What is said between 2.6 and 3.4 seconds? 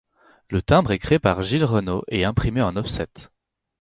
en offset.